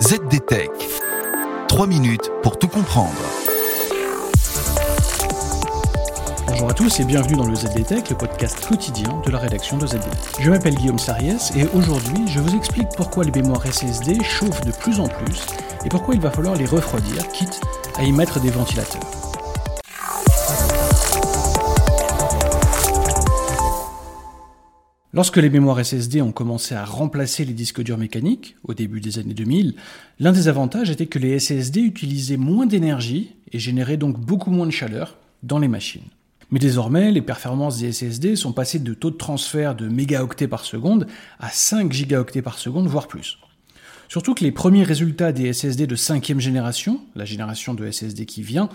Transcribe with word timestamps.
ZDTech. 0.00 0.70
3 1.66 1.86
minutes 1.88 2.30
pour 2.44 2.56
tout 2.56 2.68
comprendre. 2.68 3.18
Bonjour 6.46 6.70
à 6.70 6.72
tous 6.72 7.00
et 7.00 7.04
bienvenue 7.04 7.34
dans 7.34 7.46
le 7.46 7.56
ZDTech, 7.56 8.08
le 8.10 8.16
podcast 8.16 8.64
quotidien 8.64 9.20
de 9.26 9.30
la 9.32 9.38
rédaction 9.38 9.76
de 9.76 9.88
ZD. 9.88 10.04
Je 10.38 10.50
m'appelle 10.50 10.76
Guillaume 10.76 11.00
Sariès 11.00 11.50
et 11.56 11.66
aujourd'hui 11.74 12.28
je 12.28 12.38
vous 12.38 12.56
explique 12.56 12.88
pourquoi 12.96 13.24
les 13.24 13.32
mémoires 13.32 13.66
SSD 13.66 14.22
chauffent 14.22 14.64
de 14.64 14.70
plus 14.70 15.00
en 15.00 15.08
plus 15.08 15.44
et 15.84 15.88
pourquoi 15.88 16.14
il 16.14 16.20
va 16.20 16.30
falloir 16.30 16.54
les 16.54 16.66
refroidir, 16.66 17.26
quitte 17.32 17.60
à 17.96 18.04
y 18.04 18.12
mettre 18.12 18.38
des 18.38 18.50
ventilateurs. 18.50 19.27
Lorsque 25.18 25.38
les 25.38 25.50
mémoires 25.50 25.84
SSD 25.84 26.22
ont 26.22 26.30
commencé 26.30 26.76
à 26.76 26.84
remplacer 26.84 27.44
les 27.44 27.52
disques 27.52 27.82
durs 27.82 27.98
mécaniques, 27.98 28.54
au 28.62 28.72
début 28.72 29.00
des 29.00 29.18
années 29.18 29.34
2000, 29.34 29.74
l'un 30.20 30.30
des 30.30 30.46
avantages 30.46 30.90
était 30.90 31.06
que 31.06 31.18
les 31.18 31.40
SSD 31.40 31.80
utilisaient 31.80 32.36
moins 32.36 32.66
d'énergie 32.66 33.34
et 33.50 33.58
généraient 33.58 33.96
donc 33.96 34.16
beaucoup 34.16 34.52
moins 34.52 34.66
de 34.66 34.70
chaleur 34.70 35.16
dans 35.42 35.58
les 35.58 35.66
machines. 35.66 36.06
Mais 36.52 36.60
désormais, 36.60 37.10
les 37.10 37.20
performances 37.20 37.78
des 37.78 37.90
SSD 37.90 38.36
sont 38.36 38.52
passées 38.52 38.78
de 38.78 38.94
taux 38.94 39.10
de 39.10 39.16
transfert 39.16 39.74
de 39.74 39.88
mégaoctets 39.88 40.46
par 40.46 40.64
seconde 40.64 41.08
à 41.40 41.48
5 41.48 41.90
gigaoctets 41.92 42.40
par 42.40 42.56
seconde, 42.56 42.86
voire 42.86 43.08
plus. 43.08 43.40
Surtout 44.08 44.34
que 44.34 44.44
les 44.44 44.52
premiers 44.52 44.84
résultats 44.84 45.32
des 45.32 45.52
SSD 45.52 45.88
de 45.88 45.96
cinquième 45.96 46.38
génération, 46.38 47.00
la 47.16 47.24
génération 47.24 47.74
de 47.74 47.90
SSD 47.90 48.24
qui 48.24 48.42
vient, 48.42 48.68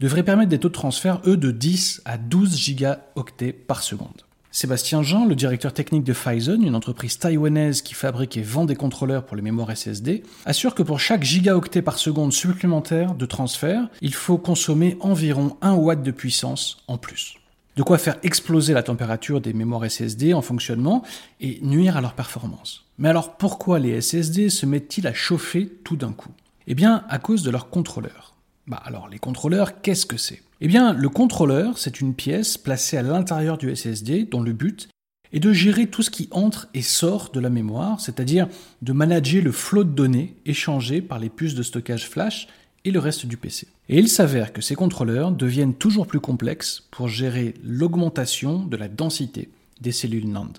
devraient 0.00 0.22
permettre 0.22 0.48
des 0.48 0.60
taux 0.60 0.68
de 0.68 0.72
transfert, 0.72 1.20
eux, 1.26 1.36
de 1.36 1.50
10 1.50 2.00
à 2.06 2.16
12 2.16 2.56
gigaoctets 2.56 3.52
par 3.52 3.82
seconde. 3.82 4.24
Sébastien 4.52 5.02
Jean, 5.02 5.26
le 5.26 5.36
directeur 5.36 5.72
technique 5.72 6.02
de 6.02 6.12
Phison, 6.12 6.60
une 6.60 6.74
entreprise 6.74 7.18
taïwanaise 7.18 7.82
qui 7.82 7.94
fabrique 7.94 8.36
et 8.36 8.42
vend 8.42 8.64
des 8.64 8.74
contrôleurs 8.74 9.24
pour 9.24 9.36
les 9.36 9.42
mémoires 9.42 9.76
SSD, 9.76 10.24
assure 10.44 10.74
que 10.74 10.82
pour 10.82 10.98
chaque 10.98 11.22
gigaoctet 11.22 11.82
par 11.82 11.98
seconde 11.98 12.32
supplémentaire 12.32 13.14
de 13.14 13.26
transfert, 13.26 13.88
il 14.00 14.12
faut 14.12 14.38
consommer 14.38 14.96
environ 15.00 15.56
1 15.62 15.74
watt 15.74 16.02
de 16.02 16.10
puissance 16.10 16.82
en 16.88 16.98
plus. 16.98 17.36
De 17.76 17.84
quoi 17.84 17.96
faire 17.96 18.16
exploser 18.24 18.74
la 18.74 18.82
température 18.82 19.40
des 19.40 19.52
mémoires 19.52 19.88
SSD 19.88 20.34
en 20.34 20.42
fonctionnement 20.42 21.04
et 21.40 21.60
nuire 21.62 21.96
à 21.96 22.00
leur 22.00 22.14
performance. 22.14 22.84
Mais 22.98 23.08
alors 23.08 23.36
pourquoi 23.36 23.78
les 23.78 24.00
SSD 24.00 24.50
se 24.50 24.66
mettent-ils 24.66 25.06
à 25.06 25.14
chauffer 25.14 25.68
tout 25.84 25.96
d'un 25.96 26.12
coup? 26.12 26.32
Eh 26.66 26.74
bien 26.74 27.04
à 27.08 27.20
cause 27.20 27.44
de 27.44 27.50
leurs 27.50 27.70
contrôleurs. 27.70 28.34
Bah 28.70 28.80
alors 28.84 29.08
les 29.08 29.18
contrôleurs, 29.18 29.82
qu'est-ce 29.82 30.06
que 30.06 30.16
c'est? 30.16 30.42
Eh 30.60 30.68
bien 30.68 30.92
le 30.92 31.08
contrôleur, 31.08 31.76
c'est 31.76 32.00
une 32.00 32.14
pièce 32.14 32.56
placée 32.56 32.96
à 32.96 33.02
l'intérieur 33.02 33.58
du 33.58 33.74
SSD 33.74 34.26
dont 34.26 34.42
le 34.42 34.52
but 34.52 34.88
est 35.32 35.40
de 35.40 35.52
gérer 35.52 35.88
tout 35.88 36.04
ce 36.04 36.10
qui 36.10 36.28
entre 36.30 36.68
et 36.72 36.82
sort 36.82 37.30
de 37.32 37.40
la 37.40 37.50
mémoire, 37.50 38.00
c'est-à-dire 38.00 38.46
de 38.82 38.92
manager 38.92 39.42
le 39.42 39.50
flot 39.50 39.82
de 39.82 39.90
données 39.90 40.36
échangées 40.46 41.02
par 41.02 41.18
les 41.18 41.30
puces 41.30 41.56
de 41.56 41.64
stockage 41.64 42.08
flash 42.08 42.46
et 42.84 42.92
le 42.92 43.00
reste 43.00 43.26
du 43.26 43.36
PC. 43.36 43.66
Et 43.88 43.98
il 43.98 44.08
s'avère 44.08 44.52
que 44.52 44.62
ces 44.62 44.76
contrôleurs 44.76 45.32
deviennent 45.32 45.74
toujours 45.74 46.06
plus 46.06 46.20
complexes 46.20 46.84
pour 46.92 47.08
gérer 47.08 47.54
l'augmentation 47.64 48.60
de 48.60 48.76
la 48.76 48.86
densité 48.86 49.48
des 49.80 49.90
cellules 49.90 50.30
NAND. 50.30 50.58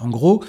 En 0.00 0.08
gros, 0.08 0.42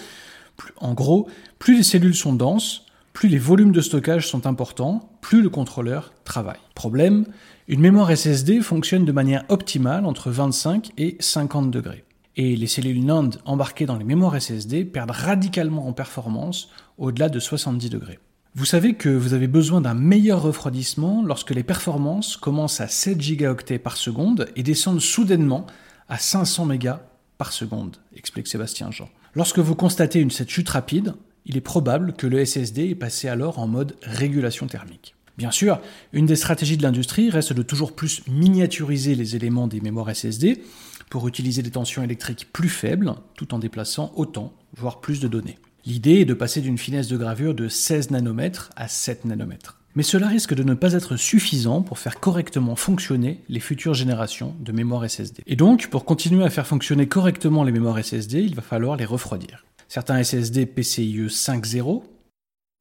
plus 1.59 1.77
les 1.77 1.83
cellules 1.83 2.15
sont 2.15 2.33
denses, 2.33 2.84
plus 3.15 3.29
les 3.29 3.39
volumes 3.39 3.71
de 3.71 3.79
stockage 3.79 4.27
sont 4.27 4.45
importants, 4.45 5.09
plus 5.21 5.41
le 5.41 5.49
contrôleur 5.49 6.11
travaille. 6.25 6.59
Problème, 6.75 7.25
une 7.69 7.79
mémoire 7.79 8.15
SSD 8.15 8.59
fonctionne 8.59 9.05
de 9.05 9.11
manière 9.13 9.45
optimale 9.47 10.05
entre 10.05 10.29
25 10.29 10.91
et 10.97 11.15
50 11.21 11.71
degrés. 11.71 12.03
Et 12.35 12.57
les 12.57 12.67
cellules 12.67 13.05
NAND 13.05 13.37
embarquées 13.45 13.85
dans 13.85 13.97
les 13.97 14.03
mémoires 14.03 14.39
SSD 14.39 14.83
perdent 14.83 15.11
radicalement 15.11 15.87
en 15.87 15.93
performance 15.93 16.69
au-delà 16.97 17.29
de 17.29 17.39
70 17.39 17.89
degrés. 17.89 18.19
Vous 18.53 18.65
savez 18.65 18.95
que 18.95 19.09
vous 19.09 19.33
avez 19.33 19.47
besoin 19.47 19.79
d'un 19.79 19.93
meilleur 19.93 20.41
refroidissement 20.41 21.23
lorsque 21.23 21.51
les 21.51 21.63
performances 21.63 22.35
commencent 22.35 22.81
à 22.81 22.89
7 22.89 23.21
gigaoctets 23.21 23.79
par 23.79 23.95
seconde 23.95 24.49
et 24.57 24.63
descendent 24.63 24.99
soudainement 24.99 25.65
à 26.09 26.17
500 26.17 26.65
mégas 26.65 26.99
par 27.37 27.53
seconde, 27.53 27.95
explique 28.13 28.47
Sébastien 28.47 28.91
Jean. 28.91 29.07
Lorsque 29.35 29.59
vous 29.59 29.75
constatez 29.75 30.19
une 30.19 30.31
cette 30.31 30.49
chute 30.49 30.69
rapide, 30.69 31.13
il 31.45 31.57
est 31.57 31.61
probable 31.61 32.13
que 32.13 32.27
le 32.27 32.43
SSD 32.43 32.89
est 32.89 32.95
passé 32.95 33.27
alors 33.27 33.59
en 33.59 33.67
mode 33.67 33.95
régulation 34.01 34.67
thermique. 34.67 35.15
Bien 35.37 35.51
sûr, 35.51 35.81
une 36.13 36.25
des 36.25 36.37
stratégies 36.37 36.77
de 36.77 36.83
l'industrie 36.83 37.29
reste 37.29 37.51
de 37.51 37.61
toujours 37.61 37.93
plus 37.93 38.21
miniaturiser 38.27 39.15
les 39.15 39.35
éléments 39.35 39.67
des 39.67 39.81
mémoires 39.81 40.15
SSD 40.15 40.61
pour 41.09 41.27
utiliser 41.27 41.61
des 41.61 41.71
tensions 41.71 42.03
électriques 42.03 42.47
plus 42.53 42.69
faibles 42.69 43.13
tout 43.35 43.53
en 43.53 43.59
déplaçant 43.59 44.13
autant, 44.15 44.53
voire 44.77 45.01
plus 45.01 45.19
de 45.19 45.27
données. 45.27 45.57
L'idée 45.85 46.21
est 46.21 46.25
de 46.25 46.33
passer 46.33 46.61
d'une 46.61 46.77
finesse 46.77 47.07
de 47.09 47.17
gravure 47.17 47.53
de 47.53 47.67
16 47.67 48.11
nanomètres 48.11 48.71
à 48.75 48.87
7 48.87 49.25
nanomètres. 49.25 49.77
Mais 49.93 50.03
cela 50.03 50.27
risque 50.27 50.53
de 50.53 50.63
ne 50.63 50.73
pas 50.73 50.93
être 50.93 51.15
suffisant 51.15 51.81
pour 51.81 51.99
faire 51.99 52.19
correctement 52.19 52.75
fonctionner 52.75 53.41
les 53.47 53.59
futures 53.59 53.93
générations 53.93 54.55
de 54.59 54.71
mémoire 54.71 55.09
SSD. 55.09 55.43
Et 55.47 55.55
donc, 55.55 55.87
pour 55.87 56.03
continuer 56.03 56.43
à 56.43 56.49
faire 56.49 56.67
fonctionner 56.67 57.07
correctement 57.07 57.63
les 57.63 57.71
mémoires 57.71 58.03
SSD, 58.03 58.41
il 58.41 58.55
va 58.55 58.61
falloir 58.61 58.97
les 58.97 59.05
refroidir. 59.05 59.63
Certains 59.87 60.23
SSD 60.23 60.65
PCIe 60.65 61.27
5.0, 61.27 62.03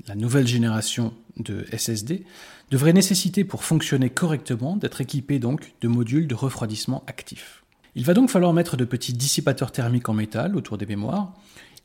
la 0.07 0.15
nouvelle 0.15 0.47
génération 0.47 1.15
de 1.37 1.67
SSD, 1.77 2.25
devraient 2.71 2.93
nécessiter 2.93 3.45
pour 3.45 3.65
fonctionner 3.65 4.11
correctement 4.11 4.77
d'être 4.77 5.01
équipés 5.01 5.39
donc 5.39 5.75
de 5.81 5.89
modules 5.89 6.27
de 6.27 6.35
refroidissement 6.35 7.05
actifs. 7.07 7.63
Il 7.95 8.05
va 8.05 8.15
donc 8.15 8.31
falloir 8.31 8.53
mettre 8.53 8.77
de 8.77 8.85
petits 8.85 9.13
dissipateurs 9.13 9.71
thermiques 9.71 10.09
en 10.09 10.15
métal 10.15 10.57
autour 10.57 10.79
des 10.79 10.87
mémoires, 10.87 11.35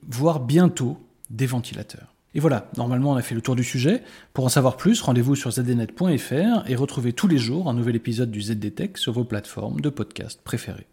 voire 0.07 0.39
bientôt 0.39 0.97
des 1.29 1.45
ventilateurs. 1.45 2.15
Et 2.35 2.39
voilà, 2.39 2.69
normalement 2.77 3.11
on 3.11 3.15
a 3.15 3.21
fait 3.21 3.35
le 3.35 3.41
tour 3.41 3.55
du 3.55 3.63
sujet. 3.63 4.03
Pour 4.33 4.45
en 4.45 4.49
savoir 4.49 4.77
plus, 4.77 5.01
rendez-vous 5.01 5.35
sur 5.35 5.51
zdnet.fr 5.51 6.67
et 6.67 6.75
retrouvez 6.75 7.13
tous 7.13 7.27
les 7.27 7.37
jours 7.37 7.69
un 7.69 7.73
nouvel 7.73 7.95
épisode 7.95 8.31
du 8.31 8.41
ZDTech 8.41 8.97
sur 8.97 9.13
vos 9.13 9.23
plateformes 9.23 9.81
de 9.81 9.89
podcast 9.89 10.41
préférées. 10.43 10.87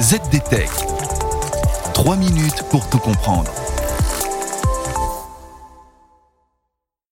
ZDTech. 0.00 0.95
3 2.06 2.16
minutes 2.18 2.62
pour 2.70 2.88
tout 2.88 3.00
comprendre. 3.00 3.50